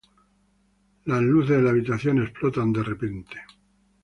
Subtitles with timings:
[1.05, 3.37] Las luces en la habitación explotan de repente.